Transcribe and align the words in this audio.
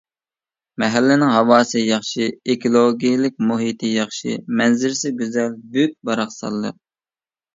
مەھەللىنىڭ 0.83 1.31
ھاۋاسى 1.33 1.81
ياخشى، 1.89 2.29
ئېكولوگىيەلىك 2.53 3.37
مۇھىتى 3.51 3.91
ياخشى، 3.91 4.33
مەنزىرىسى 4.61 5.11
گۈزەل، 5.21 5.53
بۈك-باراقسانلىق. 5.77 6.81